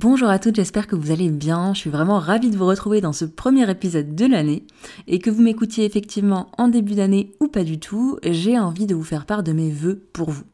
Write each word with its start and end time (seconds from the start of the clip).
Bonjour 0.00 0.28
à 0.28 0.38
toutes, 0.38 0.54
j'espère 0.54 0.86
que 0.86 0.94
vous 0.94 1.10
allez 1.10 1.28
bien. 1.28 1.74
Je 1.74 1.80
suis 1.80 1.90
vraiment 1.90 2.20
ravie 2.20 2.50
de 2.50 2.56
vous 2.56 2.66
retrouver 2.66 3.00
dans 3.00 3.12
ce 3.12 3.24
premier 3.24 3.68
épisode 3.68 4.14
de 4.14 4.26
l'année 4.26 4.64
et 5.08 5.18
que 5.18 5.28
vous 5.28 5.42
m'écoutiez 5.42 5.84
effectivement 5.84 6.52
en 6.56 6.68
début 6.68 6.94
d'année 6.94 7.32
ou 7.40 7.48
pas 7.48 7.64
du 7.64 7.80
tout. 7.80 8.16
J'ai 8.22 8.60
envie 8.60 8.86
de 8.86 8.94
vous 8.94 9.02
faire 9.02 9.26
part 9.26 9.42
de 9.42 9.50
mes 9.50 9.72
vœux 9.72 10.00
pour 10.12 10.30
vous. 10.30 10.44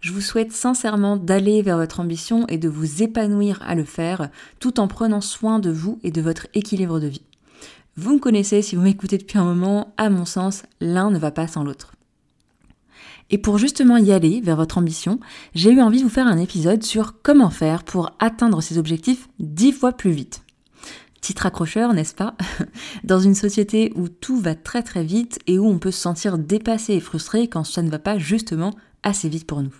Je 0.00 0.10
vous 0.10 0.22
souhaite 0.22 0.52
sincèrement 0.52 1.18
d'aller 1.18 1.60
vers 1.60 1.76
votre 1.76 2.00
ambition 2.00 2.46
et 2.48 2.56
de 2.56 2.70
vous 2.70 3.02
épanouir 3.02 3.60
à 3.62 3.74
le 3.74 3.84
faire 3.84 4.30
tout 4.58 4.80
en 4.80 4.88
prenant 4.88 5.20
soin 5.20 5.58
de 5.58 5.70
vous 5.70 5.98
et 6.02 6.10
de 6.10 6.22
votre 6.22 6.46
équilibre 6.54 6.98
de 6.98 7.08
vie. 7.08 7.26
Vous 7.98 8.14
me 8.14 8.20
connaissez, 8.20 8.62
si 8.62 8.74
vous 8.74 8.80
m'écoutez 8.80 9.18
depuis 9.18 9.36
un 9.36 9.44
moment, 9.44 9.92
à 9.98 10.08
mon 10.08 10.24
sens, 10.24 10.62
l'un 10.80 11.10
ne 11.10 11.18
va 11.18 11.30
pas 11.30 11.46
sans 11.46 11.62
l'autre. 11.62 11.92
Et 13.30 13.38
pour 13.38 13.58
justement 13.58 13.96
y 13.96 14.12
aller 14.12 14.40
vers 14.40 14.56
votre 14.56 14.78
ambition, 14.78 15.18
j'ai 15.54 15.72
eu 15.72 15.80
envie 15.80 15.98
de 15.98 16.04
vous 16.04 16.10
faire 16.10 16.26
un 16.26 16.38
épisode 16.38 16.82
sur 16.82 17.22
comment 17.22 17.50
faire 17.50 17.84
pour 17.84 18.10
atteindre 18.18 18.60
ses 18.60 18.78
objectifs 18.78 19.28
dix 19.38 19.72
fois 19.72 19.92
plus 19.92 20.10
vite. 20.10 20.42
Titre 21.22 21.46
accrocheur, 21.46 21.94
n'est-ce 21.94 22.14
pas? 22.14 22.34
Dans 23.04 23.20
une 23.20 23.36
société 23.36 23.92
où 23.94 24.08
tout 24.08 24.38
va 24.38 24.54
très 24.54 24.82
très 24.82 25.04
vite 25.04 25.38
et 25.46 25.58
où 25.58 25.66
on 25.66 25.78
peut 25.78 25.92
se 25.92 26.00
sentir 26.00 26.36
dépassé 26.36 26.94
et 26.94 27.00
frustré 27.00 27.46
quand 27.48 27.64
ça 27.64 27.82
ne 27.82 27.90
va 27.90 28.00
pas 28.00 28.18
justement 28.18 28.74
assez 29.02 29.28
vite 29.28 29.46
pour 29.46 29.62
nous. 29.62 29.74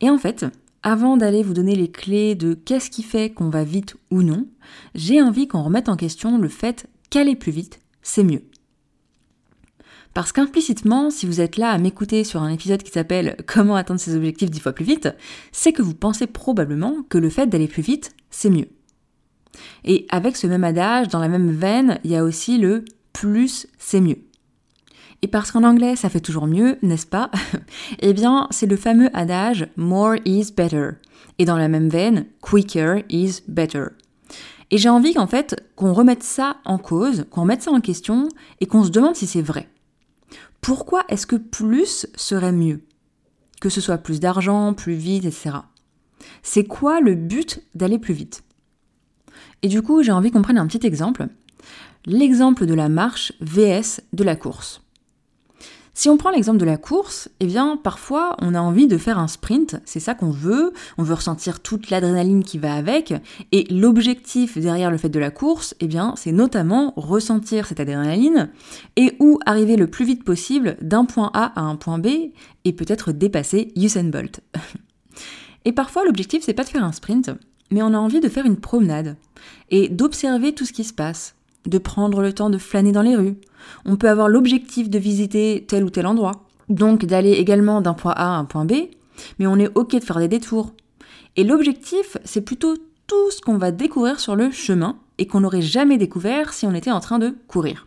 Et 0.00 0.10
en 0.10 0.18
fait, 0.18 0.44
avant 0.82 1.16
d'aller 1.16 1.44
vous 1.44 1.54
donner 1.54 1.76
les 1.76 1.90
clés 1.90 2.34
de 2.34 2.54
qu'est-ce 2.54 2.90
qui 2.90 3.04
fait 3.04 3.30
qu'on 3.30 3.50
va 3.50 3.62
vite 3.62 3.96
ou 4.10 4.22
non, 4.22 4.48
j'ai 4.96 5.22
envie 5.22 5.46
qu'on 5.46 5.62
remette 5.62 5.88
en 5.88 5.96
question 5.96 6.38
le 6.38 6.48
fait 6.48 6.88
qu'aller 7.08 7.36
plus 7.36 7.52
vite, 7.52 7.78
c'est 8.02 8.24
mieux. 8.24 8.42
Parce 10.14 10.32
qu'implicitement, 10.32 11.10
si 11.10 11.26
vous 11.26 11.40
êtes 11.40 11.56
là 11.56 11.70
à 11.70 11.78
m'écouter 11.78 12.24
sur 12.24 12.42
un 12.42 12.50
épisode 12.50 12.82
qui 12.82 12.90
s'appelle 12.90 13.36
Comment 13.46 13.76
atteindre 13.76 14.00
ses 14.00 14.14
objectifs 14.14 14.50
dix 14.50 14.60
fois 14.60 14.72
plus 14.72 14.84
vite, 14.84 15.08
c'est 15.52 15.72
que 15.72 15.82
vous 15.82 15.94
pensez 15.94 16.26
probablement 16.26 17.02
que 17.08 17.18
le 17.18 17.30
fait 17.30 17.46
d'aller 17.46 17.68
plus 17.68 17.82
vite, 17.82 18.14
c'est 18.30 18.50
mieux. 18.50 18.68
Et 19.84 20.06
avec 20.10 20.36
ce 20.36 20.46
même 20.46 20.64
adage, 20.64 21.08
dans 21.08 21.20
la 21.20 21.28
même 21.28 21.50
veine, 21.50 21.98
il 22.04 22.10
y 22.10 22.16
a 22.16 22.24
aussi 22.24 22.58
le 22.58 22.84
plus 23.12 23.66
c'est 23.78 24.00
mieux. 24.00 24.18
Et 25.22 25.28
parce 25.28 25.52
qu'en 25.52 25.62
anglais, 25.62 25.94
ça 25.94 26.08
fait 26.08 26.20
toujours 26.20 26.46
mieux, 26.46 26.78
n'est-ce 26.82 27.06
pas? 27.06 27.30
Eh 28.00 28.12
bien, 28.12 28.48
c'est 28.50 28.66
le 28.66 28.76
fameux 28.76 29.08
adage 29.16 29.68
More 29.76 30.16
is 30.24 30.52
better. 30.56 30.90
Et 31.38 31.44
dans 31.44 31.56
la 31.56 31.68
même 31.68 31.88
veine, 31.88 32.26
Quicker 32.40 33.04
is 33.08 33.40
better. 33.46 33.84
Et 34.70 34.78
j'ai 34.78 34.88
envie 34.88 35.14
qu'en 35.14 35.26
fait, 35.26 35.62
qu'on 35.76 35.92
remette 35.92 36.22
ça 36.22 36.56
en 36.64 36.78
cause, 36.78 37.26
qu'on 37.30 37.42
remette 37.42 37.62
ça 37.62 37.70
en 37.70 37.80
question 37.80 38.28
et 38.60 38.66
qu'on 38.66 38.84
se 38.84 38.90
demande 38.90 39.14
si 39.14 39.26
c'est 39.26 39.42
vrai. 39.42 39.68
Pourquoi 40.62 41.04
est-ce 41.08 41.26
que 41.26 41.34
plus 41.34 42.06
serait 42.14 42.52
mieux? 42.52 42.82
Que 43.60 43.68
ce 43.68 43.80
soit 43.80 43.98
plus 43.98 44.20
d'argent, 44.20 44.74
plus 44.74 44.94
vite, 44.94 45.24
etc. 45.24 45.56
C'est 46.44 46.64
quoi 46.64 47.00
le 47.00 47.16
but 47.16 47.60
d'aller 47.74 47.98
plus 47.98 48.14
vite? 48.14 48.44
Et 49.62 49.68
du 49.68 49.82
coup, 49.82 50.04
j'ai 50.04 50.12
envie 50.12 50.30
qu'on 50.30 50.40
prenne 50.40 50.58
un 50.58 50.66
petit 50.68 50.86
exemple. 50.86 51.26
L'exemple 52.06 52.66
de 52.66 52.74
la 52.74 52.88
marche 52.88 53.32
VS 53.40 54.02
de 54.12 54.22
la 54.22 54.36
course. 54.36 54.82
Si 55.94 56.08
on 56.08 56.16
prend 56.16 56.30
l'exemple 56.30 56.58
de 56.58 56.64
la 56.64 56.78
course, 56.78 57.28
eh 57.40 57.46
bien 57.46 57.76
parfois 57.76 58.34
on 58.40 58.54
a 58.54 58.60
envie 58.60 58.86
de 58.86 58.96
faire 58.96 59.18
un 59.18 59.28
sprint, 59.28 59.76
c'est 59.84 60.00
ça 60.00 60.14
qu'on 60.14 60.30
veut, 60.30 60.72
on 60.96 61.02
veut 61.02 61.12
ressentir 61.12 61.60
toute 61.60 61.90
l'adrénaline 61.90 62.44
qui 62.44 62.56
va 62.56 62.74
avec, 62.74 63.12
et 63.52 63.64
l'objectif 63.70 64.56
derrière 64.56 64.90
le 64.90 64.96
fait 64.96 65.10
de 65.10 65.18
la 65.18 65.30
course, 65.30 65.74
eh 65.80 65.86
bien 65.86 66.14
c'est 66.16 66.32
notamment 66.32 66.94
ressentir 66.96 67.66
cette 67.66 67.78
adrénaline 67.78 68.48
et 68.96 69.16
ou 69.20 69.38
arriver 69.44 69.76
le 69.76 69.86
plus 69.86 70.06
vite 70.06 70.24
possible 70.24 70.78
d'un 70.80 71.04
point 71.04 71.30
A 71.34 71.52
à 71.60 71.62
un 71.62 71.76
point 71.76 71.98
B 71.98 72.06
et 72.64 72.72
peut-être 72.72 73.12
dépasser 73.12 73.70
Usain 73.76 74.04
Bolt. 74.04 74.40
et 75.66 75.72
parfois 75.72 76.06
l'objectif 76.06 76.42
c'est 76.42 76.54
pas 76.54 76.64
de 76.64 76.70
faire 76.70 76.84
un 76.84 76.92
sprint, 76.92 77.32
mais 77.70 77.82
on 77.82 77.92
a 77.92 77.98
envie 77.98 78.20
de 78.20 78.30
faire 78.30 78.46
une 78.46 78.56
promenade 78.56 79.16
et 79.70 79.90
d'observer 79.90 80.54
tout 80.54 80.64
ce 80.64 80.72
qui 80.72 80.84
se 80.84 80.94
passe, 80.94 81.34
de 81.66 81.78
prendre 81.78 82.22
le 82.22 82.32
temps 82.32 82.50
de 82.50 82.58
flâner 82.58 82.92
dans 82.92 83.02
les 83.02 83.16
rues. 83.16 83.36
On 83.84 83.96
peut 83.96 84.08
avoir 84.08 84.28
l'objectif 84.28 84.90
de 84.90 84.98
visiter 84.98 85.64
tel 85.68 85.84
ou 85.84 85.90
tel 85.90 86.06
endroit, 86.06 86.44
donc 86.68 87.04
d'aller 87.04 87.32
également 87.32 87.80
d'un 87.80 87.94
point 87.94 88.12
A 88.12 88.34
à 88.34 88.38
un 88.38 88.44
point 88.44 88.64
B, 88.64 88.72
mais 89.38 89.46
on 89.46 89.58
est 89.58 89.70
ok 89.74 89.94
de 89.94 90.04
faire 90.04 90.18
des 90.18 90.28
détours. 90.28 90.72
Et 91.36 91.44
l'objectif, 91.44 92.16
c'est 92.24 92.40
plutôt 92.40 92.76
tout 93.06 93.30
ce 93.30 93.40
qu'on 93.40 93.58
va 93.58 93.70
découvrir 93.70 94.20
sur 94.20 94.36
le 94.36 94.50
chemin 94.50 94.96
et 95.18 95.26
qu'on 95.26 95.40
n'aurait 95.40 95.62
jamais 95.62 95.98
découvert 95.98 96.52
si 96.52 96.66
on 96.66 96.74
était 96.74 96.90
en 96.90 97.00
train 97.00 97.18
de 97.18 97.36
courir. 97.46 97.86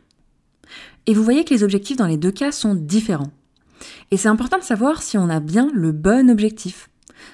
Et 1.07 1.13
vous 1.13 1.23
voyez 1.23 1.43
que 1.43 1.53
les 1.53 1.63
objectifs 1.63 1.97
dans 1.97 2.07
les 2.07 2.17
deux 2.17 2.31
cas 2.31 2.51
sont 2.51 2.75
différents. 2.75 3.31
Et 4.11 4.17
c'est 4.17 4.29
important 4.29 4.57
de 4.57 4.63
savoir 4.63 5.03
si 5.03 5.17
on 5.17 5.29
a 5.29 5.39
bien 5.39 5.69
le 5.73 5.91
bon 5.91 6.29
objectif. 6.29 6.89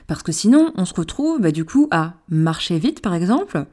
Parce 0.08 0.24
que 0.24 0.32
sinon, 0.32 0.72
on 0.76 0.86
se 0.86 0.94
retrouve 0.94 1.40
bah, 1.40 1.52
du 1.52 1.66
coup 1.66 1.88
à 1.92 2.14
marcher 2.30 2.80
vite, 2.80 3.02
par 3.02 3.14
exemple, 3.14 3.66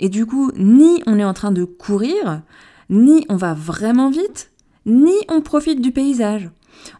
et 0.00 0.08
du 0.08 0.26
coup, 0.26 0.50
ni 0.56 1.02
on 1.06 1.18
est 1.18 1.24
en 1.24 1.34
train 1.34 1.52
de 1.52 1.64
courir, 1.64 2.42
ni 2.90 3.24
on 3.28 3.36
va 3.36 3.54
vraiment 3.54 4.10
vite, 4.10 4.50
ni 4.84 5.14
on 5.28 5.40
profite 5.40 5.80
du 5.80 5.92
paysage. 5.92 6.50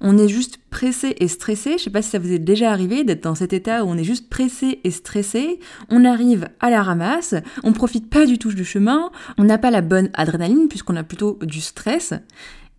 On 0.00 0.19
est 0.19 0.28
juste 0.28 0.59
pressé 0.71 1.15
et 1.21 1.28
stressé. 1.28 1.78
Je 1.78 1.84
sais 1.84 1.91
pas 1.91 2.03
si 2.03 2.10
ça 2.10 2.19
vous 2.19 2.32
est 2.32 2.38
déjà 2.38 2.71
arrivé 2.71 3.05
d'être 3.05 3.22
dans 3.22 3.34
cet 3.34 3.53
état 3.53 3.84
où 3.84 3.88
on 3.88 3.97
est 3.97 4.05
juste 4.05 4.28
pressé 4.28 4.81
et 4.84 4.91
stressé. 4.91 5.60
On 5.91 6.05
arrive 6.05 6.49
à 6.60 6.71
la 6.71 6.82
ramasse, 6.82 7.34
on 7.62 7.72
profite 7.72 8.10
pas 8.10 8.26
du 8.26 8.38
tout 8.38 8.53
du 8.53 8.65
chemin, 8.65 9.10
on 9.38 9.44
n'a 9.44 9.59
pas 9.59 9.71
la 9.71 9.82
bonne 9.82 10.10
adrénaline 10.15 10.69
puisqu'on 10.69 10.97
a 10.97 11.05
plutôt 11.05 11.38
du 11.43 11.60
stress. 11.60 12.15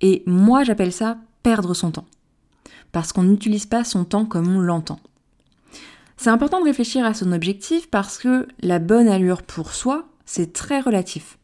Et 0.01 0.23
moi, 0.25 0.63
j'appelle 0.63 0.91
ça 0.91 1.17
perdre 1.43 1.73
son 1.73 1.91
temps. 1.91 2.07
Parce 2.91 3.13
qu'on 3.13 3.23
n'utilise 3.23 3.65
pas 3.65 3.83
son 3.83 4.05
temps 4.05 4.25
comme 4.25 4.55
on 4.55 4.59
l'entend. 4.59 4.99
C'est 6.17 6.31
important 6.31 6.59
de 6.59 6.65
réfléchir 6.65 7.05
à 7.05 7.13
son 7.13 7.31
objectif 7.31 7.89
parce 7.89 8.17
que 8.17 8.47
la 8.61 8.79
bonne 8.79 9.07
allure 9.07 9.43
pour 9.43 9.73
soi, 9.73 10.07
c'est 10.25 10.51
très 10.51 10.79
relatif. 10.79 11.37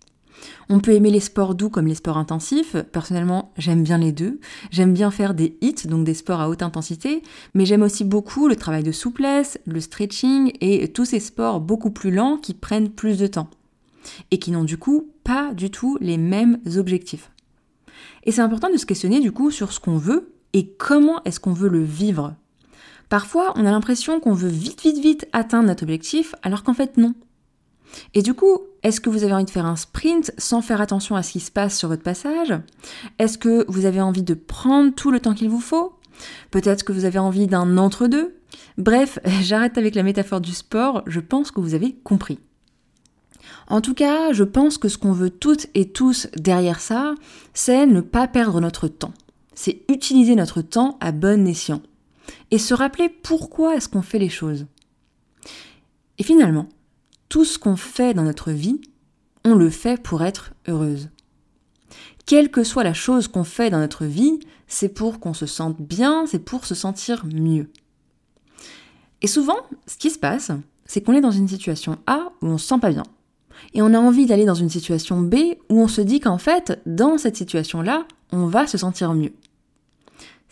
On 0.68 0.80
peut 0.80 0.94
aimer 0.94 1.12
les 1.12 1.20
sports 1.20 1.54
doux 1.54 1.70
comme 1.70 1.88
les 1.88 1.96
sports 1.96 2.18
intensifs. 2.18 2.76
Personnellement, 2.92 3.52
j'aime 3.56 3.84
bien 3.84 4.00
les 4.00 4.12
deux. 4.12 4.40
J'aime 4.72 4.94
bien 4.94 5.12
faire 5.12 5.36
des 5.36 5.58
hits, 5.62 5.88
donc 5.88 6.06
des 6.06 6.16
sports 6.16 6.42
à 6.42 6.50
haute 6.50 6.64
intensité, 6.64 7.22
mais 7.54 7.66
j'aime 7.66 7.84
aussi 7.84 8.04
beaucoup 8.04 8.48
le 8.48 8.56
travail 8.56 8.84
de 8.84 8.92
souplesse, 8.92 9.60
le 9.66 9.80
stretching 9.80 10.52
et 10.60 10.92
tous 10.92 11.06
ces 11.06 11.20
sports 11.20 11.62
beaucoup 11.62 11.92
plus 11.92 12.12
lents 12.12 12.38
qui 12.38 12.56
prennent 12.56 12.90
plus 12.90 13.20
de 13.20 13.28
temps 13.28 13.50
et 14.32 14.40
qui 14.40 14.52
n'ont 14.52 14.66
du 14.66 14.78
coup 14.78 15.12
pas 15.24 15.54
du 15.54 15.70
tout 15.70 15.98
les 16.02 16.18
mêmes 16.18 16.60
objectifs. 16.76 17.32
Et 18.24 18.32
c'est 18.32 18.42
important 18.42 18.72
de 18.72 18.78
se 18.78 18.88
questionner 18.88 19.20
du 19.20 19.32
coup 19.32 19.52
sur 19.52 19.72
ce 19.72 19.80
qu'on 19.80 19.98
veut 19.98 20.34
et 20.54 20.68
comment 20.68 21.24
est-ce 21.26 21.40
qu'on 21.40 21.54
veut 21.54 21.70
le 21.70 21.84
vivre 21.84 22.36
Parfois, 23.14 23.54
on 23.58 23.66
a 23.68 23.70
l'impression 23.70 24.20
qu'on 24.20 24.34
veut 24.34 24.50
vite, 24.50 24.82
vite, 24.82 24.98
vite 24.98 25.28
atteindre 25.34 25.68
notre 25.68 25.84
objectif, 25.84 26.34
alors 26.42 26.64
qu'en 26.64 26.74
fait 26.74 26.98
non. 26.98 27.14
Et 28.16 28.24
du 28.24 28.34
coup, 28.34 28.58
est-ce 28.82 29.00
que 29.00 29.12
vous 29.12 29.24
avez 29.24 29.34
envie 29.34 29.46
de 29.46 29.52
faire 29.52 29.68
un 29.68 29.76
sprint 29.76 30.32
sans 30.40 30.64
faire 30.64 30.82
attention 30.82 31.16
à 31.16 31.22
ce 31.22 31.34
qui 31.34 31.40
se 31.40 31.52
passe 31.52 31.78
sur 31.78 31.90
votre 31.90 32.02
passage? 32.02 32.56
Est-ce 33.20 33.38
que 33.38 33.66
vous 33.68 33.86
avez 33.86 34.02
envie 34.02 34.24
de 34.24 34.34
prendre 34.34 34.96
tout 34.96 35.12
le 35.12 35.20
temps 35.20 35.36
qu'il 35.36 35.52
vous 35.52 35.60
faut? 35.60 35.94
Peut-être 36.50 36.84
que 36.84 36.92
vous 36.92 37.06
avez 37.06 37.20
envie 37.20 37.46
d'un 37.46 37.78
entre-deux? 37.78 38.36
Bref, 38.80 39.20
j'arrête 39.44 39.78
avec 39.78 39.94
la 39.94 40.02
métaphore 40.02 40.42
du 40.42 40.52
sport, 40.52 41.04
je 41.06 41.20
pense 41.20 41.52
que 41.52 41.62
vous 41.62 41.76
avez 41.76 41.94
compris. 42.04 42.40
En 43.68 43.82
tout 43.82 43.94
cas, 43.94 44.34
je 44.34 44.44
pense 44.44 44.80
que 44.80 44.90
ce 44.90 44.98
qu'on 44.98 45.14
veut 45.14 45.30
toutes 45.30 45.68
et 45.76 45.88
tous 45.88 46.30
derrière 46.36 46.80
ça, 46.80 47.14
c'est 47.54 47.86
ne 47.86 48.02
pas 48.02 48.28
perdre 48.28 48.60
notre 48.60 48.88
temps. 48.88 49.14
C'est 49.54 49.84
utiliser 49.88 50.34
notre 50.34 50.64
temps 50.64 50.98
à 51.00 51.12
bon 51.12 51.46
escient 51.46 51.84
et 52.52 52.58
se 52.58 52.74
rappeler 52.74 53.10
pourquoi 53.10 53.76
est-ce 53.76 53.90
qu'on 53.90 54.02
fait 54.02 54.20
les 54.20 54.30
choses. 54.30 54.66
Et 56.18 56.24
finalement, 56.24 56.68
tout 57.30 57.46
ce 57.46 57.58
qu'on 57.58 57.76
fait 57.76 58.14
dans 58.14 58.24
notre 58.24 58.52
vie, 58.52 58.80
on 59.46 59.56
le 59.56 59.70
fait 59.70 60.02
pour 60.02 60.24
être 60.24 60.54
heureuse. 60.68 61.10
Quelle 62.26 62.52
que 62.52 62.64
soit 62.64 62.84
la 62.84 62.94
chose 62.94 63.28
qu'on 63.28 63.44
fait 63.44 63.70
dans 63.70 63.80
notre 63.80 64.06
vie, 64.06 64.40
c'est 64.68 64.90
pour 64.90 65.20
qu'on 65.20 65.34
se 65.34 65.46
sente 65.46 65.82
bien, 65.82 66.26
c'est 66.26 66.40
pour 66.40 66.66
se 66.66 66.76
sentir 66.76 67.26
mieux. 67.26 67.70
Et 69.22 69.28
souvent, 69.28 69.58
ce 69.88 69.98
qui 69.98 70.10
se 70.10 70.20
passe, 70.20 70.52
c'est 70.86 71.02
qu'on 71.02 71.14
est 71.14 71.22
dans 71.22 71.32
une 71.32 71.48
situation 71.48 71.98
A 72.08 72.32
où 72.42 72.48
on 72.48 72.58
se 72.58 72.68
sent 72.68 72.80
pas 72.80 72.92
bien. 72.92 73.04
Et 73.74 73.82
on 73.82 73.94
a 73.94 74.00
envie 74.00 74.26
d'aller 74.26 74.46
dans 74.46 74.54
une 74.54 74.70
situation 74.70 75.22
B 75.22 75.36
où 75.70 75.82
on 75.82 75.88
se 75.88 76.02
dit 76.02 76.20
qu'en 76.20 76.38
fait, 76.38 76.82
dans 76.86 77.18
cette 77.18 77.38
situation-là, 77.38 78.06
on 78.32 78.48
va 78.48 78.68
se 78.68 78.78
sentir 78.78 79.14
mieux. 79.14 79.34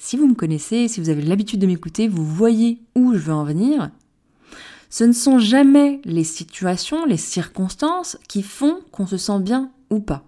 Si 0.03 0.17
vous 0.17 0.27
me 0.27 0.33
connaissez, 0.33 0.87
si 0.87 0.99
vous 0.99 1.09
avez 1.09 1.21
l'habitude 1.21 1.59
de 1.59 1.67
m'écouter, 1.67 2.07
vous 2.07 2.25
voyez 2.25 2.81
où 2.95 3.13
je 3.13 3.19
veux 3.19 3.33
en 3.33 3.43
venir. 3.43 3.91
Ce 4.89 5.03
ne 5.03 5.11
sont 5.11 5.37
jamais 5.37 6.01
les 6.05 6.23
situations, 6.23 7.05
les 7.05 7.17
circonstances 7.17 8.17
qui 8.27 8.41
font 8.41 8.79
qu'on 8.91 9.05
se 9.05 9.17
sent 9.17 9.39
bien 9.41 9.69
ou 9.91 9.99
pas. 9.99 10.23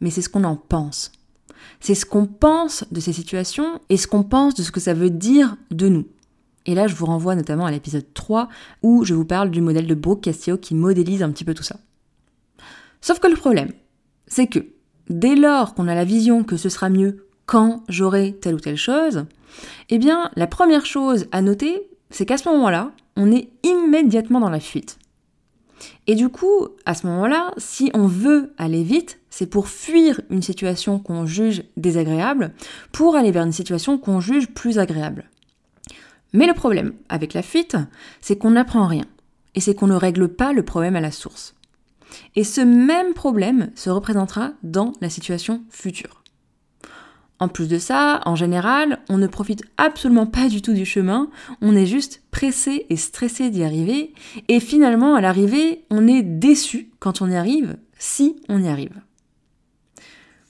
Mais 0.00 0.10
c'est 0.10 0.22
ce 0.22 0.28
qu'on 0.28 0.44
en 0.44 0.54
pense. 0.54 1.10
C'est 1.80 1.96
ce 1.96 2.06
qu'on 2.06 2.26
pense 2.26 2.84
de 2.92 3.00
ces 3.00 3.12
situations 3.12 3.80
et 3.88 3.96
ce 3.96 4.06
qu'on 4.06 4.22
pense 4.22 4.54
de 4.54 4.62
ce 4.62 4.70
que 4.70 4.78
ça 4.78 4.94
veut 4.94 5.10
dire 5.10 5.56
de 5.72 5.88
nous. 5.88 6.06
Et 6.64 6.76
là, 6.76 6.86
je 6.86 6.94
vous 6.94 7.06
renvoie 7.06 7.34
notamment 7.34 7.66
à 7.66 7.72
l'épisode 7.72 8.06
3 8.14 8.48
où 8.84 9.04
je 9.04 9.14
vous 9.14 9.24
parle 9.24 9.50
du 9.50 9.62
modèle 9.62 9.88
de 9.88 9.96
Brooke 9.96 10.22
Castillo 10.22 10.58
qui 10.58 10.76
modélise 10.76 11.24
un 11.24 11.32
petit 11.32 11.44
peu 11.44 11.54
tout 11.54 11.64
ça. 11.64 11.80
Sauf 13.00 13.18
que 13.18 13.26
le 13.26 13.36
problème, 13.36 13.72
c'est 14.28 14.46
que 14.46 14.60
dès 15.10 15.34
lors 15.34 15.74
qu'on 15.74 15.88
a 15.88 15.94
la 15.96 16.04
vision 16.04 16.44
que 16.44 16.56
ce 16.56 16.68
sera 16.68 16.88
mieux 16.88 17.25
quand 17.46 17.84
j'aurai 17.88 18.36
telle 18.40 18.56
ou 18.56 18.60
telle 18.60 18.76
chose, 18.76 19.26
eh 19.88 19.98
bien, 19.98 20.30
la 20.36 20.46
première 20.46 20.84
chose 20.84 21.26
à 21.32 21.42
noter, 21.42 21.88
c'est 22.10 22.26
qu'à 22.26 22.36
ce 22.36 22.48
moment-là, 22.50 22.92
on 23.16 23.32
est 23.32 23.48
immédiatement 23.62 24.40
dans 24.40 24.50
la 24.50 24.60
fuite. 24.60 24.98
Et 26.06 26.14
du 26.14 26.28
coup, 26.28 26.68
à 26.84 26.94
ce 26.94 27.06
moment-là, 27.06 27.52
si 27.58 27.90
on 27.94 28.06
veut 28.06 28.52
aller 28.58 28.82
vite, 28.82 29.20
c'est 29.30 29.46
pour 29.46 29.68
fuir 29.68 30.20
une 30.30 30.42
situation 30.42 30.98
qu'on 30.98 31.26
juge 31.26 31.64
désagréable, 31.76 32.54
pour 32.92 33.16
aller 33.16 33.30
vers 33.30 33.44
une 33.44 33.52
situation 33.52 33.98
qu'on 33.98 34.20
juge 34.20 34.48
plus 34.48 34.78
agréable. 34.78 35.30
Mais 36.32 36.46
le 36.46 36.54
problème 36.54 36.94
avec 37.08 37.34
la 37.34 37.42
fuite, 37.42 37.76
c'est 38.20 38.36
qu'on 38.36 38.52
n'apprend 38.52 38.86
rien, 38.86 39.04
et 39.54 39.60
c'est 39.60 39.74
qu'on 39.74 39.86
ne 39.86 39.94
règle 39.94 40.28
pas 40.28 40.52
le 40.52 40.64
problème 40.64 40.96
à 40.96 41.00
la 41.00 41.10
source. 41.10 41.54
Et 42.34 42.44
ce 42.44 42.60
même 42.60 43.14
problème 43.14 43.70
se 43.74 43.90
représentera 43.90 44.52
dans 44.62 44.92
la 45.00 45.10
situation 45.10 45.62
future. 45.70 46.22
En 47.38 47.48
plus 47.48 47.68
de 47.68 47.78
ça, 47.78 48.22
en 48.24 48.34
général, 48.34 49.00
on 49.10 49.18
ne 49.18 49.26
profite 49.26 49.62
absolument 49.76 50.26
pas 50.26 50.48
du 50.48 50.62
tout 50.62 50.72
du 50.72 50.86
chemin, 50.86 51.30
on 51.60 51.76
est 51.76 51.86
juste 51.86 52.22
pressé 52.30 52.86
et 52.88 52.96
stressé 52.96 53.50
d'y 53.50 53.62
arriver, 53.62 54.14
et 54.48 54.58
finalement, 54.58 55.14
à 55.14 55.20
l'arrivée, 55.20 55.84
on 55.90 56.08
est 56.08 56.22
déçu 56.22 56.90
quand 56.98 57.20
on 57.20 57.30
y 57.30 57.36
arrive, 57.36 57.76
si 57.98 58.36
on 58.48 58.62
y 58.62 58.68
arrive. 58.68 59.02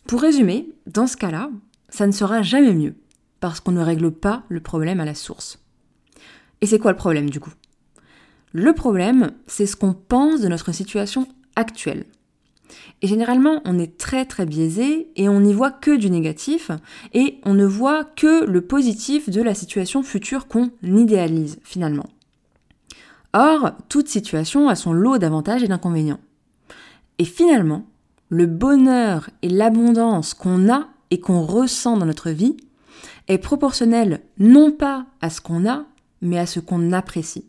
Pour 0.06 0.20
résumer, 0.20 0.68
dans 0.86 1.08
ce 1.08 1.16
cas-là, 1.16 1.50
ça 1.88 2.06
ne 2.06 2.12
sera 2.12 2.42
jamais 2.42 2.74
mieux, 2.74 2.94
parce 3.40 3.58
qu'on 3.58 3.72
ne 3.72 3.82
règle 3.82 4.12
pas 4.12 4.44
le 4.48 4.60
problème 4.60 5.00
à 5.00 5.04
la 5.04 5.14
source. 5.14 5.58
Et 6.60 6.66
c'est 6.66 6.78
quoi 6.78 6.92
le 6.92 6.96
problème 6.96 7.30
du 7.30 7.40
coup? 7.40 7.52
Le 8.52 8.72
problème, 8.72 9.32
c'est 9.48 9.66
ce 9.66 9.74
qu'on 9.74 9.92
pense 9.92 10.40
de 10.40 10.48
notre 10.48 10.70
situation 10.70 11.26
actuelle. 11.56 12.04
Et 13.02 13.06
généralement, 13.06 13.60
on 13.64 13.78
est 13.78 13.98
très 13.98 14.24
très 14.24 14.46
biaisé 14.46 15.08
et 15.16 15.28
on 15.28 15.40
n'y 15.40 15.52
voit 15.52 15.70
que 15.70 15.96
du 15.96 16.10
négatif 16.10 16.70
et 17.12 17.38
on 17.44 17.54
ne 17.54 17.66
voit 17.66 18.04
que 18.04 18.44
le 18.44 18.60
positif 18.62 19.28
de 19.28 19.42
la 19.42 19.54
situation 19.54 20.02
future 20.02 20.48
qu'on 20.48 20.70
idéalise 20.82 21.58
finalement. 21.62 22.06
Or, 23.32 23.72
toute 23.88 24.08
situation 24.08 24.68
a 24.68 24.74
son 24.74 24.92
lot 24.92 25.18
d'avantages 25.18 25.62
et 25.62 25.68
d'inconvénients. 25.68 26.20
Et 27.18 27.24
finalement, 27.24 27.84
le 28.28 28.46
bonheur 28.46 29.30
et 29.42 29.48
l'abondance 29.48 30.34
qu'on 30.34 30.72
a 30.72 30.88
et 31.10 31.20
qu'on 31.20 31.42
ressent 31.42 31.96
dans 31.96 32.06
notre 32.06 32.30
vie 32.30 32.56
est 33.28 33.38
proportionnel 33.38 34.20
non 34.38 34.72
pas 34.72 35.06
à 35.20 35.30
ce 35.30 35.40
qu'on 35.40 35.68
a, 35.68 35.84
mais 36.22 36.38
à 36.38 36.46
ce 36.46 36.60
qu'on 36.60 36.92
apprécie. 36.92 37.46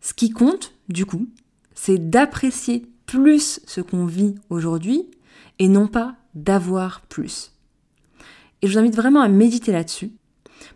Ce 0.00 0.14
qui 0.14 0.30
compte, 0.30 0.72
du 0.88 1.06
coup, 1.06 1.26
c'est 1.74 2.10
d'apprécier 2.10 2.86
plus 3.06 3.60
ce 3.66 3.80
qu'on 3.80 4.06
vit 4.06 4.34
aujourd'hui 4.50 5.10
et 5.58 5.68
non 5.68 5.86
pas 5.86 6.16
d'avoir 6.34 7.00
plus. 7.02 7.52
Et 8.62 8.66
je 8.66 8.72
vous 8.72 8.78
invite 8.78 8.96
vraiment 8.96 9.22
à 9.22 9.28
méditer 9.28 9.72
là-dessus, 9.72 10.12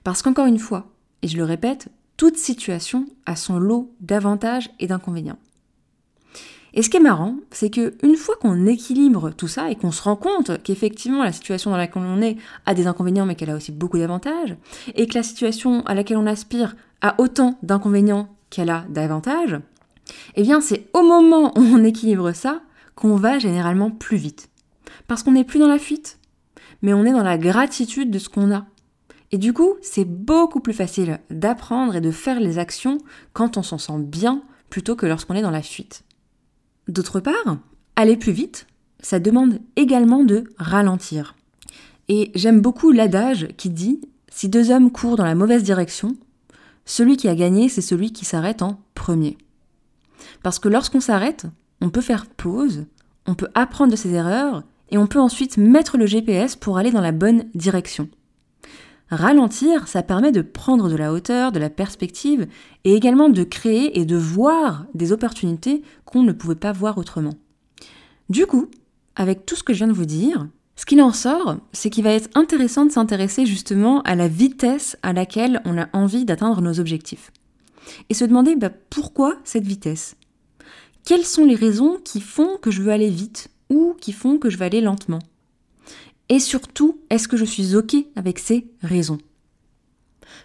parce 0.05 0.23
qu'encore 0.23 0.47
une 0.47 0.59
fois, 0.59 0.91
et 1.23 1.29
je 1.29 1.37
le 1.37 1.45
répète, 1.45 1.89
toute 2.17 2.37
situation 2.37 3.07
a 3.27 3.37
son 3.37 3.59
lot 3.59 3.95
d'avantages 4.01 4.71
et 4.79 4.87
d'inconvénients. 4.87 5.39
Et 6.73 6.83
ce 6.83 6.91
qui 6.91 6.99
est 6.99 7.01
marrant, 7.01 7.37
c'est 7.51 7.71
que 7.71 7.95
une 8.03 8.17
fois 8.17 8.37
qu'on 8.37 8.67
équilibre 8.67 9.31
tout 9.31 9.49
ça 9.49 9.71
et 9.71 9.75
qu'on 9.75 9.91
se 9.91 10.03
rend 10.03 10.17
compte 10.17 10.63
qu'effectivement 10.63 11.25
la 11.25 11.33
situation 11.33 11.71
dans 11.73 11.77
laquelle 11.77 12.05
on 12.05 12.23
est 12.23 12.37
a 12.65 12.75
des 12.75 12.87
inconvénients 12.87 13.27
mais 13.27 13.35
qu'elle 13.35 13.51
a 13.51 13.57
aussi 13.57 13.73
beaucoup 13.73 13.99
d'avantages, 13.99 14.57
et 14.95 15.07
que 15.07 15.15
la 15.15 15.23
situation 15.23 15.85
à 15.87 15.95
laquelle 15.95 16.17
on 16.17 16.27
aspire 16.27 16.77
a 17.01 17.21
autant 17.21 17.59
d'inconvénients 17.63 18.29
qu'elle 18.51 18.71
a 18.71 18.85
d'avantages, 18.89 19.59
eh 20.37 20.43
bien, 20.43 20.61
c'est 20.61 20.89
au 20.95 21.03
moment 21.03 21.53
où 21.59 21.63
on 21.63 21.85
équilibre 21.85 22.33
ça 22.33 22.63
qu'on 22.95 23.17
va 23.17 23.39
généralement 23.39 23.91
plus 23.91 24.17
vite. 24.17 24.49
Parce 25.07 25.23
qu'on 25.23 25.33
n'est 25.33 25.45
plus 25.45 25.59
dans 25.59 25.69
la 25.69 25.79
fuite, 25.79 26.19
mais 26.83 26.93
on 26.93 27.05
est 27.05 27.13
dans 27.13 27.23
la 27.23 27.39
gratitude 27.39 28.11
de 28.11 28.19
ce 28.19 28.29
qu'on 28.29 28.53
a. 28.53 28.67
Et 29.33 29.39
du 29.39 29.53
coup, 29.53 29.75
c'est 29.81 30.05
beaucoup 30.05 30.61
plus 30.61 30.73
facile 30.73 31.21
d'apprendre 31.31 31.97
et 31.97 32.01
de 32.01 32.11
faire 32.11 32.41
les 32.41 32.59
actions 32.59 32.99
quand 33.33 33.57
on 33.57 33.63
s'en 33.63 33.79
sent 33.79 33.99
bien 33.99 34.43
plutôt 34.71 34.97
que 34.97 35.07
lorsqu'on 35.07 35.35
est 35.35 35.43
dans 35.43 35.51
la 35.51 35.63
fuite. 35.63 36.03
D'autre 36.89 37.21
part, 37.21 37.59
aller 37.97 38.17
plus 38.17 38.33
vite, 38.33 38.67
ça 39.01 39.21
demande 39.21 39.61
également 39.77 40.25
de 40.25 40.45
ralentir. 40.59 41.37
Et 42.09 42.33
j'aime 42.35 42.61
beaucoup 42.61 42.91
l'adage 42.91 43.49
qui 43.57 43.71
dit 43.71 44.01
si 44.31 44.49
deux 44.49 44.71
hommes 44.71 44.91
courent 44.91 45.17
dans 45.17 45.25
la 45.25 45.35
mauvaise 45.35 45.63
direction, 45.63 46.17
celui 46.85 47.17
qui 47.17 47.29
a 47.29 47.35
gagné, 47.35 47.69
c'est 47.69 47.81
celui 47.81 48.13
qui 48.13 48.25
s'arrête 48.25 48.63
en 48.63 48.81
premier. 48.95 49.39
Parce 50.43 50.59
que 50.59 50.69
lorsqu'on 50.69 51.01
s'arrête, 51.01 51.47
on 51.81 51.91
peut 51.91 52.01
faire 52.01 52.27
pause, 52.27 52.87
on 53.27 53.35
peut 53.35 53.49
apprendre 53.55 53.93
de 53.93 53.97
ses 53.97 54.13
erreurs 54.15 54.63
et 54.91 54.99
on 54.99 55.07
peut 55.07 55.21
ensuite 55.21 55.57
mettre 55.57 55.99
le 55.99 56.07
GPS 56.07 56.57
pour 56.57 56.79
aller 56.79 56.91
dans 56.91 57.01
la 57.01 57.13
bonne 57.13 57.45
direction. 57.55 58.09
Ralentir, 59.11 59.89
ça 59.89 60.05
permet 60.05 60.31
de 60.31 60.43
prendre 60.43 60.89
de 60.89 60.97
la 60.97 61.13
hauteur, 61.13 61.51
de 61.51 61.59
la 61.59 61.71
perspective 61.71 62.47
et 62.85 62.95
également 62.95 63.29
de 63.29 63.43
créer 63.43 63.99
et 63.99 64.05
de 64.05 64.17
voir 64.17 64.87
des 64.95 65.11
opportunités 65.11 65.83
qu'on 66.05 66.23
ne 66.23 66.33
pouvait 66.33 66.55
pas 66.55 66.71
voir 66.71 66.97
autrement. 66.97 67.35
Du 68.29 68.47
coup, 68.47 68.69
avec 69.17 69.45
tout 69.47 69.57
ce 69.57 69.65
que 69.65 69.73
je 69.73 69.79
viens 69.79 69.89
de 69.89 69.93
vous 69.93 70.05
dire, 70.05 70.47
ce 70.77 70.87
qu'il 70.87 71.03
en 71.03 71.13
sort, 71.13 71.57
c'est 71.73 71.91
qu'il 71.91 72.05
va 72.05 72.13
être 72.13 72.31
intéressant 72.35 72.87
de 72.87 72.93
s'intéresser 72.93 73.47
justement 73.47 74.01
à 74.03 74.15
la 74.15 74.29
vitesse 74.29 74.97
à 75.03 75.13
laquelle 75.13 75.61
on 75.65 75.77
a 75.77 75.89
envie 75.93 76.25
d'atteindre 76.25 76.63
nos 76.63 76.79
objectifs. 76.79 77.33
Et 78.09 78.15
se 78.15 78.25
demander 78.25 78.57
bah, 78.57 78.71
pourquoi 78.91 79.37
cette 79.45 79.67
vitesse? 79.67 80.17
Quelles 81.05 81.25
sont 81.25 81.45
les 81.45 81.55
raisons 81.55 81.99
qui 82.05 82.21
font 82.21 82.57
que 82.59 82.71
je 82.71 82.83
veux 82.83 82.93
aller 82.93 83.11
vite 83.11 83.49
ou 83.69 83.95
qui 84.01 84.13
font 84.13 84.39
que 84.39 84.51
je 84.51 84.59
vais 84.59 84.67
aller 84.67 84.81
lentement? 84.81 85.21
Et 86.29 86.39
surtout, 86.39 87.01
est-ce 87.11 87.27
que 87.27 87.37
je 87.37 87.45
suis 87.45 87.75
OK 87.75 87.97
avec 88.15 88.39
ces 88.39 88.67
raisons? 88.83 89.19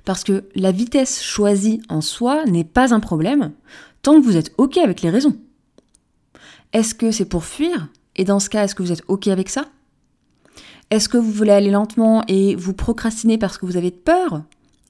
Parce 0.03 0.23
que 0.23 0.45
la 0.55 0.71
vitesse 0.71 1.21
choisie 1.21 1.81
en 1.89 2.01
soi 2.01 2.45
n'est 2.45 2.63
pas 2.63 2.94
un 2.94 2.99
problème 2.99 3.51
tant 4.01 4.19
que 4.19 4.25
vous 4.25 4.37
êtes 4.37 4.54
OK 4.57 4.77
avec 4.77 5.01
les 5.01 5.09
raisons. 5.09 5.37
Est-ce 6.73 6.95
que 6.95 7.11
c'est 7.11 7.25
pour 7.25 7.45
fuir? 7.45 7.87
Et 8.15 8.23
dans 8.23 8.39
ce 8.39 8.49
cas, 8.49 8.63
est-ce 8.63 8.75
que 8.75 8.83
vous 8.83 8.92
êtes 8.92 9.04
OK 9.07 9.27
avec 9.27 9.49
ça? 9.49 9.65
Est-ce 10.92 11.09
que 11.09 11.18
vous 11.18 11.31
voulez 11.31 11.51
aller 11.51 11.71
lentement 11.71 12.23
et 12.27 12.56
vous 12.56 12.73
procrastinez 12.73 13.37
parce 13.37 13.57
que 13.57 13.65
vous 13.65 13.77
avez 13.77 13.92
peur? 13.92 14.44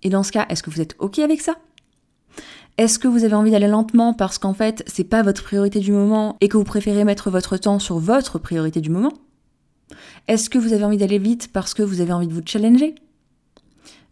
Et 0.03 0.09
dans 0.09 0.23
ce 0.23 0.31
cas, 0.31 0.45
est-ce 0.49 0.63
que 0.63 0.69
vous 0.69 0.81
êtes 0.81 0.95
OK 0.99 1.19
avec 1.19 1.41
ça? 1.41 1.57
Est-ce 2.77 2.99
que 2.99 3.07
vous 3.07 3.23
avez 3.23 3.35
envie 3.35 3.51
d'aller 3.51 3.67
lentement 3.67 4.13
parce 4.13 4.37
qu'en 4.37 4.53
fait, 4.53 4.83
c'est 4.85 5.05
pas 5.05 5.23
votre 5.23 5.43
priorité 5.43 5.79
du 5.79 5.93
moment 5.93 6.35
et 6.41 6.49
que 6.49 6.57
vous 6.57 6.65
préférez 6.65 7.05
mettre 7.05 7.29
votre 7.29 7.55
temps 7.55 7.79
sur 7.79 7.99
votre 7.99 8.37
priorité 8.37 8.81
du 8.81 8.89
moment? 8.89 9.13
Est-ce 10.27 10.49
que 10.49 10.57
vous 10.57 10.73
avez 10.73 10.83
envie 10.83 10.97
d'aller 10.97 11.19
vite 11.19 11.51
parce 11.53 11.73
que 11.73 11.83
vous 11.83 12.01
avez 12.01 12.11
envie 12.11 12.27
de 12.27 12.33
vous 12.33 12.41
challenger? 12.45 12.95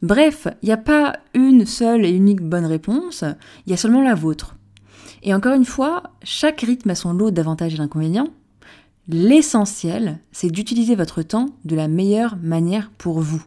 Bref, 0.02 0.48
il 0.62 0.68
n'y 0.68 0.74
a 0.74 0.78
pas 0.78 1.18
une 1.34 1.66
seule 1.66 2.06
et 2.06 2.12
unique 2.12 2.42
bonne 2.42 2.66
réponse, 2.66 3.24
il 3.66 3.72
y 3.72 3.74
a 3.74 3.78
seulement 3.78 4.02
la 4.02 4.16
vôtre. 4.16 4.56
Et 5.24 5.34
encore 5.34 5.54
une 5.54 5.66
fois, 5.66 6.04
chaque 6.24 6.62
rythme 6.62 6.90
a 6.90 6.96
son 6.96 7.14
lot 7.14 7.32
d'avantages 7.32 7.74
et 7.74 7.78
d'inconvénients. 7.78 8.30
L'essentiel, 9.08 10.20
c'est 10.32 10.50
d'utiliser 10.50 10.96
votre 10.96 11.22
temps 11.22 11.50
de 11.66 11.76
la 11.76 11.88
meilleure 11.88 12.38
manière 12.42 12.92
pour 12.98 13.20
vous. 13.20 13.44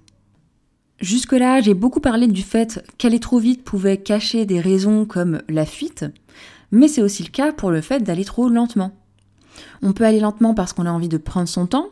Jusque-là, 1.01 1.61
j'ai 1.61 1.75
beaucoup 1.75 2.01
parlé 2.01 2.27
du 2.27 2.43
fait 2.43 2.83
qu'aller 2.97 3.21
trop 3.21 3.39
vite 3.39 3.65
pouvait 3.65 3.99
cacher 3.99 4.47
des 4.47 4.61
raisons 4.61 5.05
comme 5.05 5.43
la 5.49 5.67
fuite, 5.67 6.07
mais 6.71 6.89
c'est 6.89 7.03
aussi 7.03 7.23
le 7.23 7.29
cas 7.29 7.53
pour 7.53 7.71
le 7.71 7.83
fait 7.83 8.01
d'aller 8.01 8.25
trop 8.25 8.49
lentement. 8.49 8.93
On 9.83 9.93
peut 9.93 10.05
aller 10.05 10.21
lentement 10.21 10.55
parce 10.55 10.73
qu'on 10.73 10.87
a 10.87 10.91
envie 10.91 11.09
de 11.09 11.19
prendre 11.19 11.49
son 11.49 11.67
temps, 11.67 11.91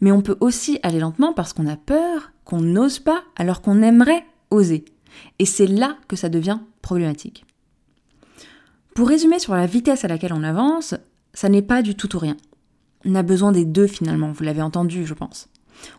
mais 0.00 0.10
on 0.10 0.22
peut 0.22 0.36
aussi 0.40 0.78
aller 0.82 1.00
lentement 1.00 1.32
parce 1.32 1.52
qu'on 1.52 1.66
a 1.66 1.76
peur, 1.76 2.32
qu'on 2.44 2.60
n'ose 2.60 2.98
pas, 2.98 3.22
alors 3.36 3.60
qu'on 3.60 3.82
aimerait 3.82 4.24
oser. 4.50 4.84
Et 5.38 5.46
c'est 5.46 5.66
là 5.66 5.96
que 6.08 6.16
ça 6.16 6.28
devient 6.28 6.58
problématique. 6.80 7.44
Pour 8.94 9.08
résumer 9.08 9.38
sur 9.38 9.54
la 9.54 9.66
vitesse 9.66 10.04
à 10.04 10.08
laquelle 10.08 10.32
on 10.32 10.42
avance, 10.42 10.94
ça 11.34 11.50
n'est 11.50 11.62
pas 11.62 11.82
du 11.82 11.94
tout 11.94 12.16
ou 12.16 12.18
rien. 12.18 12.36
On 13.04 13.14
a 13.14 13.22
besoin 13.22 13.52
des 13.52 13.66
deux 13.66 13.86
finalement, 13.86 14.32
vous 14.32 14.44
l'avez 14.44 14.62
entendu, 14.62 15.04
je 15.04 15.14
pense. 15.14 15.48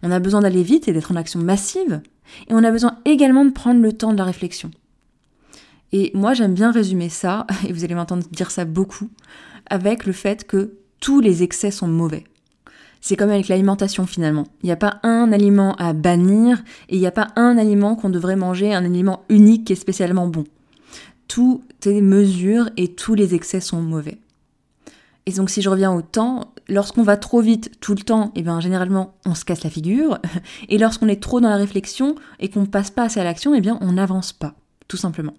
On 0.02 0.12
a 0.12 0.20
besoin 0.20 0.42
d'aller 0.42 0.64
vite 0.64 0.88
et 0.88 0.94
d'être 0.94 1.12
en 1.12 1.16
action 1.16 1.40
massive, 1.40 2.02
et 2.48 2.54
on 2.54 2.64
a 2.64 2.72
besoin 2.72 3.00
également 3.06 3.46
de 3.46 3.52
prendre 3.52 3.82
le 3.82 3.94
temps 3.94 4.14
de 4.14 4.18
la 4.18 4.24
réflexion. 4.24 4.72
Et 5.94 6.12
moi, 6.14 6.34
j'aime 6.34 6.54
bien 6.54 6.72
résumer 6.72 7.10
ça, 7.10 7.48
et 7.68 7.74
vous 7.74 7.84
allez 7.84 7.96
m'entendre 7.96 8.24
dire 8.32 8.52
ça 8.52 8.66
beaucoup, 8.66 9.10
avec 9.70 10.06
le 10.06 10.14
fait 10.14 10.46
que 10.46 10.74
tous 11.00 11.20
les 11.20 11.44
excès 11.44 11.72
sont 11.72 11.88
mauvais. 11.88 12.24
C'est 13.02 13.16
comme 13.16 13.30
avec 13.30 13.48
l'alimentation 13.48 14.06
finalement. 14.06 14.48
Il 14.64 14.66
n'y 14.66 14.72
a 14.72 14.78
pas 14.78 15.00
un 15.04 15.32
aliment 15.32 15.76
à 15.76 15.94
bannir 15.94 16.64
et 16.90 16.96
il 16.96 17.00
n'y 17.00 17.08
a 17.08 17.12
pas 17.12 17.28
un 17.36 17.58
aliment 17.58 17.96
qu'on 17.96 18.10
devrait 18.10 18.36
manger, 18.36 18.74
un 18.74 18.84
aliment 18.84 19.24
unique 19.30 19.70
et 19.70 19.76
spécialement 19.76 20.28
bon. 20.28 20.46
Tout 21.28 21.62
est 21.86 22.02
mesure 22.02 22.70
et 22.76 22.90
tous 22.90 23.14
les 23.14 23.36
excès 23.36 23.60
sont 23.62 23.82
mauvais. 23.82 24.18
Et 25.28 25.34
donc 25.34 25.50
si 25.50 25.62
je 25.62 25.70
reviens 25.70 25.94
au 25.94 26.02
temps, 26.02 26.54
lorsqu'on 26.70 27.04
va 27.04 27.18
trop 27.18 27.42
vite 27.42 27.72
tout 27.82 27.94
le 27.94 28.02
temps, 28.02 28.28
et 28.28 28.40
eh 28.40 28.42
bien 28.44 28.62
généralement 28.62 29.18
on 29.26 29.36
se 29.36 29.44
casse 29.44 29.62
la 29.62 29.70
figure. 29.70 30.20
Et 30.70 30.78
lorsqu'on 30.78 31.10
est 31.10 31.22
trop 31.22 31.42
dans 31.42 31.50
la 31.50 31.58
réflexion 31.58 32.16
et 32.40 32.50
qu'on 32.50 32.62
ne 32.62 32.66
passe 32.66 32.92
pas 32.92 33.04
assez 33.04 33.20
à 33.20 33.26
l'action, 33.26 33.54
et 33.54 33.58
eh 33.58 33.62
bien 33.62 33.78
on 33.82 33.92
n'avance 33.92 34.32
pas, 34.32 34.56
tout 34.88 34.96
simplement. 34.96 35.34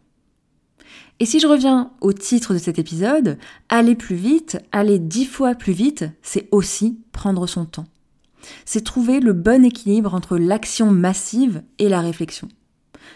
Et 1.20 1.26
si 1.26 1.40
je 1.40 1.46
reviens 1.46 1.90
au 2.02 2.12
titre 2.12 2.52
de 2.52 2.58
cet 2.58 2.78
épisode, 2.78 3.38
aller 3.70 3.94
plus 3.94 4.14
vite, 4.14 4.58
aller 4.72 4.98
dix 4.98 5.24
fois 5.24 5.54
plus 5.54 5.72
vite, 5.72 6.04
c'est 6.20 6.48
aussi 6.52 7.00
prendre 7.12 7.46
son 7.46 7.64
temps. 7.64 7.86
C'est 8.66 8.84
trouver 8.84 9.20
le 9.20 9.32
bon 9.32 9.64
équilibre 9.64 10.14
entre 10.14 10.36
l'action 10.36 10.90
massive 10.90 11.62
et 11.78 11.88
la 11.88 12.02
réflexion. 12.02 12.48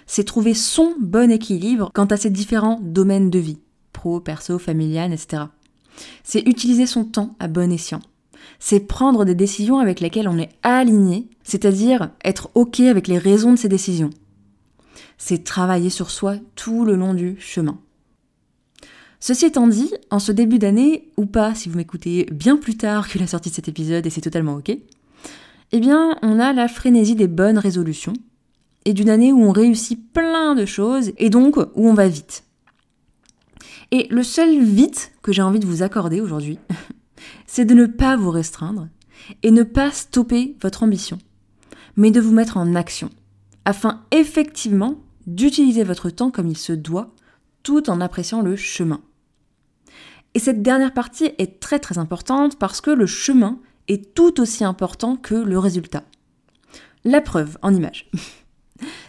C'est 0.07 0.25
trouver 0.25 0.55
son 0.55 0.95
bon 1.01 1.31
équilibre 1.31 1.91
quant 1.93 2.07
à 2.07 2.17
ces 2.17 2.31
différents 2.31 2.81
domaines 2.83 3.29
de 3.29 3.39
vie, 3.39 3.59
pro, 3.93 4.21
perso, 4.21 4.59
familial, 4.59 5.13
etc. 5.13 5.45
C'est 6.25 6.47
utiliser 6.47 6.87
son 6.87 7.05
temps 7.05 7.35
à 7.39 7.49
bon 7.49 7.73
escient. 7.73 8.01
C'est 8.59 8.81
prendre 8.81 9.25
des 9.25 9.35
décisions 9.35 9.79
avec 9.79 10.01
lesquelles 10.01 10.29
on 10.29 10.39
est 10.39 10.51
aligné, 10.63 11.29
c'est-à-dire 11.43 12.11
être 12.25 12.51
OK 12.55 12.81
avec 12.81 13.09
les 13.09 13.19
raisons 13.19 13.53
de 13.53 13.59
ces 13.59 13.69
décisions. 13.69 14.11
C'est 15.19 15.45
travailler 15.45 15.91
sur 15.91 16.11
soi 16.11 16.37
tout 16.57 16.85
le 16.85 16.97
long 16.97 17.15
du 17.15 17.37
chemin. 17.39 17.79
Ceci 19.21 19.47
étant 19.47 19.69
dit, 19.69 19.93
en 20.11 20.19
ce 20.19 20.33
début 20.33 20.59
d'année, 20.59 21.13
ou 21.17 21.27
pas 21.27 21.55
si 21.55 21.69
vous 21.69 21.77
m'écoutez 21.77 22.27
bien 22.33 22.57
plus 22.57 22.77
tard 22.77 23.09
que 23.09 23.21
la 23.21 23.29
sortie 23.29 23.51
de 23.51 23.55
cet 23.55 23.69
épisode 23.69 24.05
et 24.05 24.11
c'est 24.11 24.21
totalement 24.21 24.57
ok, 24.57 24.77
eh 25.73 25.81
bien 25.81 26.17
on 26.23 26.41
a 26.41 26.53
la 26.53 26.67
frénésie 26.67 27.15
des 27.15 27.29
bonnes 27.29 27.59
résolutions 27.59 28.15
et 28.85 28.93
d'une 28.93 29.11
année 29.11 29.33
où 29.33 29.43
on 29.43 29.53
réussit 29.53 30.13
plein 30.13 30.55
de 30.55 30.67
choses 30.67 31.13
et 31.19 31.31
donc 31.31 31.57
où 31.57 31.89
on 31.89 31.95
va 31.95 32.09
vite. 32.09 32.45
Et 33.93 34.09
le 34.11 34.23
seul 34.23 34.59
vite 34.59 35.13
que 35.23 35.33
j'ai 35.33 35.43
envie 35.43 35.61
de 35.61 35.67
vous 35.67 35.83
accorder 35.83 36.23
aujourd'hui, 36.23 36.59
c'est 37.47 37.67
de 37.67 37.75
ne 37.75 37.85
pas 37.85 38.17
vous 38.17 38.31
restreindre 38.31 38.89
et 39.43 39.51
ne 39.51 39.63
pas 39.63 39.93
stopper 39.93 40.57
votre 40.63 40.83
ambition, 40.83 41.19
mais 41.97 42.11
de 42.11 42.21
vous 42.21 42.33
mettre 42.33 42.57
en 42.57 42.75
action, 42.75 43.11
afin 43.67 44.03
effectivement 44.11 44.97
d'utiliser 45.27 45.85
votre 45.85 46.09
temps 46.09 46.31
comme 46.31 46.49
il 46.49 46.57
se 46.57 46.73
doit, 46.73 47.15
tout 47.63 47.91
en 47.91 48.01
appréciant 48.01 48.41
le 48.41 48.57
chemin. 48.57 49.03
Et 50.35 50.39
cette 50.39 50.63
dernière 50.63 50.95
partie 50.95 51.31
est 51.37 51.61
très 51.61 51.79
très 51.79 51.99
importante 51.99 52.59
parce 52.59 52.81
que 52.81 52.91
le 52.91 53.07
chemin 53.07 53.61
est 53.89 54.15
tout 54.15 54.41
aussi 54.41 54.65
important 54.65 55.17
que 55.17 55.35
le 55.35 55.59
résultat. 55.59 56.05
La 57.05 57.21
preuve 57.21 57.59
en 57.61 57.75
image. 57.75 58.11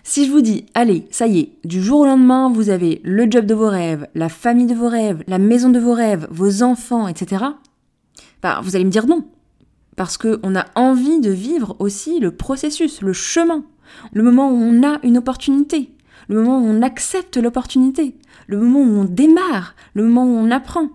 Si 0.04 0.26
je 0.26 0.32
vous 0.32 0.42
dis, 0.42 0.66
allez, 0.74 1.08
ça 1.12 1.28
y 1.28 1.40
est, 1.40 1.52
du 1.64 1.82
jour 1.82 2.02
au 2.02 2.06
lendemain, 2.06 2.52
vous 2.52 2.70
avez 2.70 3.02
le 3.04 3.30
job 3.30 3.46
de 3.46 3.54
vos 3.54 3.70
rêves, 3.70 4.08
la 4.16 4.30
famille 4.30 4.68
de 4.68 4.76
vos 4.76 4.90
rêves, 4.90 5.24
la 5.28 5.38
maison 5.38 5.70
de 5.70 5.80
vos 5.80 5.94
rêves, 5.94 6.28
vos 6.30 6.64
enfants, 6.64 7.08
etc., 7.08 7.44
bah, 8.42 8.60
vous 8.62 8.76
allez 8.76 8.86
me 8.86 8.92
dire 8.92 9.08
non. 9.08 9.24
Parce 9.96 10.18
qu'on 10.18 10.56
a 10.56 10.66
envie 10.76 11.22
de 11.22 11.32
vivre 11.32 11.76
aussi 11.80 12.20
le 12.20 12.32
processus, 12.32 13.02
le 13.02 13.14
chemin, 13.14 13.64
le 14.12 14.24
moment 14.24 14.50
où 14.50 14.56
on 14.56 14.84
a 14.84 15.00
une 15.04 15.18
opportunité, 15.18 15.92
le 16.28 16.36
moment 16.36 16.60
où 16.60 16.66
on 16.66 16.82
accepte 16.82 17.38
l'opportunité, 17.38 18.16
le 18.48 18.60
moment 18.60 18.82
où 18.82 19.02
on 19.02 19.06
démarre, 19.06 19.76
le 19.94 20.04
moment 20.04 20.26
où 20.26 20.36
on 20.36 20.52
apprend. 20.52 20.90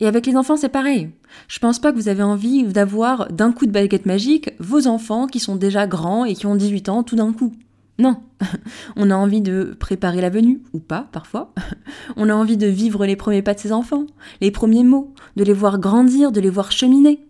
Et 0.00 0.06
avec 0.06 0.26
les 0.26 0.36
enfants, 0.36 0.56
c'est 0.56 0.68
pareil. 0.68 1.10
Je 1.46 1.58
pense 1.58 1.78
pas 1.78 1.92
que 1.92 1.96
vous 1.96 2.08
avez 2.08 2.22
envie 2.22 2.64
d'avoir 2.64 3.30
d'un 3.30 3.52
coup 3.52 3.66
de 3.66 3.72
baguette 3.72 4.06
magique 4.06 4.50
vos 4.58 4.86
enfants 4.86 5.26
qui 5.26 5.40
sont 5.40 5.56
déjà 5.56 5.86
grands 5.86 6.24
et 6.24 6.34
qui 6.34 6.46
ont 6.46 6.54
18 6.54 6.88
ans 6.88 7.02
tout 7.02 7.16
d'un 7.16 7.32
coup. 7.32 7.52
Non, 7.98 8.22
on 8.96 9.10
a 9.10 9.16
envie 9.16 9.40
de 9.40 9.76
préparer 9.78 10.20
la 10.20 10.30
venue, 10.30 10.62
ou 10.72 10.78
pas 10.78 11.08
parfois. 11.10 11.52
On 12.16 12.28
a 12.28 12.34
envie 12.34 12.56
de 12.56 12.68
vivre 12.68 13.04
les 13.04 13.16
premiers 13.16 13.42
pas 13.42 13.54
de 13.54 13.58
ses 13.58 13.72
enfants, 13.72 14.06
les 14.40 14.52
premiers 14.52 14.84
mots, 14.84 15.12
de 15.36 15.42
les 15.42 15.52
voir 15.52 15.80
grandir, 15.80 16.30
de 16.30 16.40
les 16.40 16.50
voir 16.50 16.70
cheminer. 16.70 17.26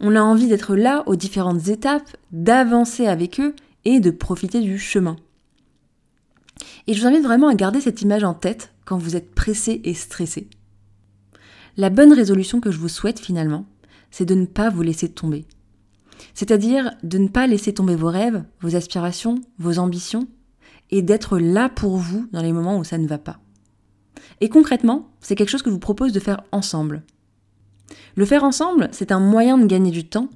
On 0.00 0.16
a 0.16 0.20
envie 0.20 0.48
d'être 0.48 0.74
là 0.74 1.04
aux 1.06 1.14
différentes 1.14 1.68
étapes, 1.68 2.16
d'avancer 2.32 3.06
avec 3.06 3.38
eux 3.38 3.54
et 3.84 4.00
de 4.00 4.10
profiter 4.10 4.60
du 4.60 4.78
chemin. 4.78 5.16
Et 6.86 6.94
je 6.94 7.00
vous 7.00 7.06
invite 7.06 7.22
vraiment 7.22 7.48
à 7.48 7.54
garder 7.54 7.80
cette 7.80 8.02
image 8.02 8.24
en 8.24 8.34
tête 8.34 8.72
quand 8.84 8.98
vous 8.98 9.14
êtes 9.14 9.34
pressé 9.34 9.80
et 9.84 9.94
stressé. 9.94 10.48
La 11.76 11.90
bonne 11.90 12.12
résolution 12.12 12.60
que 12.60 12.70
je 12.70 12.78
vous 12.78 12.88
souhaite 12.88 13.20
finalement, 13.20 13.66
c'est 14.10 14.24
de 14.24 14.34
ne 14.34 14.46
pas 14.46 14.70
vous 14.70 14.82
laisser 14.82 15.08
tomber. 15.08 15.44
C'est-à-dire 16.34 16.92
de 17.02 17.18
ne 17.18 17.28
pas 17.28 17.46
laisser 17.46 17.74
tomber 17.74 17.96
vos 17.96 18.08
rêves, 18.08 18.44
vos 18.60 18.76
aspirations, 18.76 19.40
vos 19.58 19.78
ambitions, 19.78 20.26
et 20.90 21.02
d'être 21.02 21.38
là 21.38 21.68
pour 21.68 21.96
vous 21.96 22.26
dans 22.32 22.42
les 22.42 22.52
moments 22.52 22.78
où 22.78 22.84
ça 22.84 22.98
ne 22.98 23.06
va 23.06 23.18
pas. 23.18 23.38
Et 24.40 24.48
concrètement, 24.48 25.10
c'est 25.20 25.34
quelque 25.34 25.50
chose 25.50 25.62
que 25.62 25.70
je 25.70 25.74
vous 25.74 25.80
propose 25.80 26.12
de 26.12 26.20
faire 26.20 26.42
ensemble. 26.52 27.02
Le 28.16 28.24
faire 28.24 28.44
ensemble, 28.44 28.88
c'est 28.92 29.12
un 29.12 29.20
moyen 29.20 29.58
de 29.58 29.66
gagner 29.66 29.90
du 29.90 30.04
temps. 30.04 30.28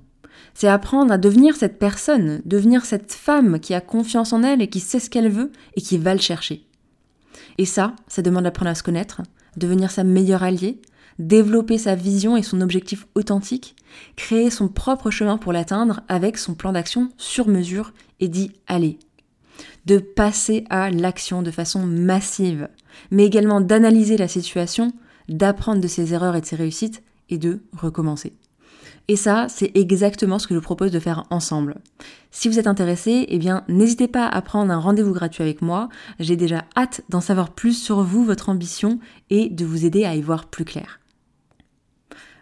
C'est 0.55 0.69
apprendre 0.69 1.13
à 1.13 1.19
devenir 1.19 1.57
cette 1.57 1.79
personne, 1.79 2.43
devenir 2.45 2.85
cette 2.85 3.13
femme 3.13 3.61
qui 3.61 3.75
a 3.75 3.81
confiance 3.81 4.33
en 4.33 4.43
elle 4.43 4.63
et 4.63 4.69
qui 4.69 4.81
sait 4.81 5.01
ce 5.01 5.11
qu'elle 5.11 5.31
veut 5.31 5.53
et 5.77 5.81
qui 5.81 5.99
va 5.99 6.15
le 6.15 6.21
chercher. 6.21 6.67
Et 7.59 7.65
ça, 7.65 7.95
ça 8.09 8.23
demande 8.23 8.45
d'apprendre 8.45 8.71
à 8.71 8.75
se 8.75 8.83
connaître, 8.83 9.23
devenir 9.57 9.91
sa 9.91 10.05
meilleure 10.05 10.43
alliée, 10.43 10.81
développer 11.19 11.79
sa 11.79 11.95
vision 11.95 12.37
et 12.37 12.43
son 12.43 12.61
objectif 12.61 13.07
authentique, 13.15 13.75
créer 14.17 14.51
son 14.51 14.69
propre 14.69 15.11
chemin 15.11 15.39
pour 15.39 15.53
l'atteindre 15.53 16.01
avec 16.09 16.39
son 16.39 16.55
plan 16.55 16.73
d'action 16.73 17.11
sur 17.17 17.49
mesure 17.49 17.93
et 18.21 18.29
d'y 18.29 18.53
aller. 18.67 18.99
De 19.87 19.99
passer 19.99 20.65
à 20.71 20.91
l'action 20.91 21.43
de 21.43 21.51
façon 21.51 21.85
massive, 21.85 22.69
mais 23.11 23.25
également 23.25 23.61
d'analyser 23.61 24.17
la 24.17 24.29
situation, 24.29 24.93
d'apprendre 25.29 25.81
de 25.81 25.89
ses 25.89 26.15
erreurs 26.15 26.37
et 26.37 26.41
de 26.41 26.47
ses 26.47 26.57
réussites 26.57 27.03
et 27.29 27.39
de 27.39 27.61
recommencer. 27.77 28.33
Et 29.11 29.17
ça, 29.17 29.47
c'est 29.49 29.73
exactement 29.75 30.39
ce 30.39 30.47
que 30.47 30.55
je 30.55 30.59
vous 30.59 30.65
propose 30.65 30.93
de 30.93 31.01
faire 31.01 31.25
ensemble. 31.31 31.77
Si 32.31 32.49
vous 32.49 32.59
êtes 32.59 32.67
intéressé, 32.67 33.25
eh 33.29 33.39
bien, 33.39 33.65
n'hésitez 33.67 34.07
pas 34.07 34.27
à 34.27 34.43
prendre 34.43 34.71
un 34.71 34.79
rendez-vous 34.79 35.15
gratuit 35.15 35.43
avec 35.43 35.63
moi. 35.63 35.89
J'ai 36.21 36.37
déjà 36.37 36.65
hâte 36.77 37.01
d'en 37.09 37.23
savoir 37.23 37.51
plus 37.51 37.73
sur 37.73 38.03
vous, 38.03 38.23
votre 38.23 38.51
ambition 38.51 38.99
et 39.31 39.49
de 39.49 39.65
vous 39.65 39.87
aider 39.87 40.05
à 40.05 40.15
y 40.15 40.21
voir 40.21 40.47
plus 40.47 40.67
clair. 40.67 41.01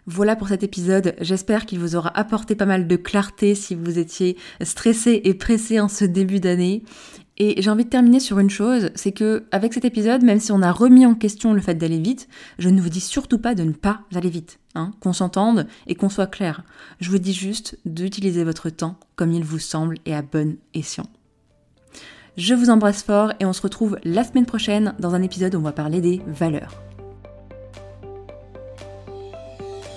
Voilà 0.09 0.37
pour 0.37 0.47
cet 0.47 0.63
épisode. 0.63 1.15
J'espère 1.19 1.65
qu'il 1.65 1.79
vous 1.79 1.97
aura 1.97 2.17
apporté 2.17 2.55
pas 2.55 2.65
mal 2.65 2.87
de 2.87 2.95
clarté 2.95 3.55
si 3.55 3.75
vous 3.75 3.99
étiez 3.99 4.37
stressé 4.61 5.19
et 5.25 5.33
pressé 5.33 5.81
en 5.81 5.89
ce 5.89 6.05
début 6.05 6.39
d'année. 6.39 6.83
Et 7.37 7.61
j'ai 7.61 7.69
envie 7.69 7.83
de 7.83 7.89
terminer 7.89 8.21
sur 8.21 8.39
une 8.39 8.49
chose, 8.49 8.89
c'est 8.95 9.11
que 9.11 9.43
avec 9.51 9.73
cet 9.73 9.83
épisode, 9.83 10.23
même 10.23 10.39
si 10.39 10.53
on 10.53 10.61
a 10.61 10.71
remis 10.71 11.05
en 11.05 11.13
question 11.13 11.53
le 11.53 11.59
fait 11.59 11.75
d'aller 11.75 11.99
vite, 11.99 12.29
je 12.57 12.69
ne 12.69 12.81
vous 12.81 12.89
dis 12.89 13.01
surtout 13.01 13.37
pas 13.37 13.53
de 13.53 13.63
ne 13.63 13.73
pas 13.73 13.99
aller 14.15 14.29
vite, 14.29 14.59
hein, 14.75 14.91
qu'on 15.01 15.13
s'entende 15.13 15.67
et 15.87 15.93
qu'on 15.93 16.09
soit 16.09 16.25
clair. 16.25 16.63
Je 16.99 17.11
vous 17.11 17.19
dis 17.19 17.33
juste 17.33 17.77
d'utiliser 17.85 18.45
votre 18.45 18.69
temps 18.69 18.95
comme 19.17 19.33
il 19.33 19.43
vous 19.43 19.59
semble 19.59 19.97
et 20.05 20.15
à 20.15 20.21
bon 20.21 20.55
escient. 20.73 21.07
Je 22.37 22.55
vous 22.55 22.69
embrasse 22.69 23.03
fort 23.03 23.33
et 23.41 23.45
on 23.45 23.53
se 23.53 23.61
retrouve 23.61 23.99
la 24.03 24.23
semaine 24.23 24.45
prochaine 24.45 24.95
dans 24.99 25.15
un 25.15 25.21
épisode 25.21 25.53
où 25.53 25.59
on 25.59 25.63
va 25.63 25.73
parler 25.73 25.99
des 25.99 26.21
valeurs. 26.27 26.86